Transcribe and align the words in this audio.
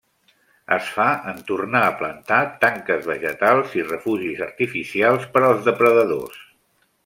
Es 0.75 0.87
fa 0.93 1.03
en 1.31 1.43
tornar 1.51 1.81
a 1.89 1.91
plantar 1.99 2.39
tanques 2.65 3.05
vegetals 3.11 3.77
i 3.83 3.87
refugis 3.93 4.43
artificials 4.49 5.31
per 5.37 5.47
als 5.51 5.65
depredadors. 5.73 6.45